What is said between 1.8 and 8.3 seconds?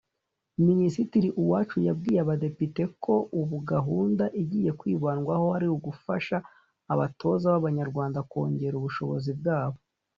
yabwiye abadepite ko ubu gahunda igiye kwibandwaho ari ugufasha abatoza b’abanyarwanda